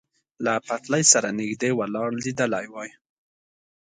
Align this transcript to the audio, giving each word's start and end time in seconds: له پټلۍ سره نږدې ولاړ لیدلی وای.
له 0.45 0.53
پټلۍ 0.67 1.03
سره 1.13 1.27
نږدې 1.39 1.71
ولاړ 1.79 2.09
لیدلی 2.25 2.65
وای. 2.69 2.89